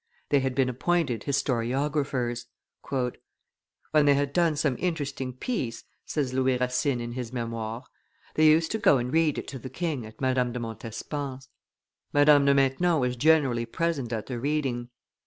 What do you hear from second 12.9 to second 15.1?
was generally present at the reading.